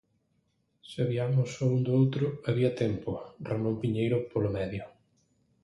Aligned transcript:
Sabiamos 0.93 1.49
o 1.63 1.65
un 1.75 1.79
do 1.85 1.91
outro 2.01 2.25
había 2.49 2.71
tempo, 2.83 3.11
Ramón 3.49 3.75
Piñeiro 3.81 4.17
polo 4.31 4.49
medio. 4.57 4.83